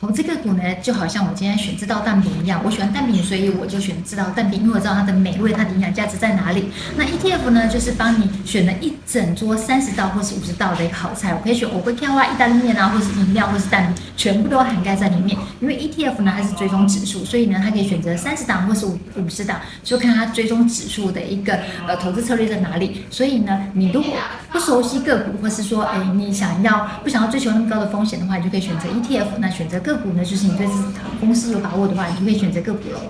[0.00, 6.70] 投资个股呢，就好像我今天选这道蛋饼一样，我喜欢蛋饼，所以我就选这道蛋饼，因为我知道它的美味，它的营养价值在哪里。
[6.96, 15.36] 那 ETF 呢，就是帮你选了一整桌三十道或是五十道的一个好菜，我可以选我会挑啊，意大利面啊，或是饮料，或是蛋，全部都涵盖在里面。
[15.60, 23.04] 因为 ETF 呢，它是追踪指数，所以呢，它可以选择三十档或是五五十档，就看它追踪指数的一个呃投资策略在哪里。
[23.10, 24.16] 所以呢，你如果
[24.70, 29.26] 熟悉个股，或是说，哎，你想要不想要追求那么高的风险的话，你就可以选择 ETF。
[29.38, 30.72] 那选择个股呢，就是你对这
[31.18, 33.00] 公司有把握的话，你就可以选择个股喽。